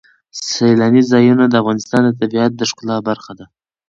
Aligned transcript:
سیلاني 0.51 1.01
ځایونه 1.11 1.43
د 1.47 1.53
افغانستان 1.61 2.01
د 2.05 2.09
طبیعت 2.19 2.51
د 2.55 2.61
ښکلا 2.69 2.97
برخه 3.07 3.31
ده. 3.39 3.45